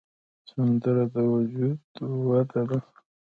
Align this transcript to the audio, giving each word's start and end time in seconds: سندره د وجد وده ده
سندره 0.49 1.03
د 1.13 1.15
وجد 1.31 1.75
وده 2.27 2.61
ده 2.69 2.79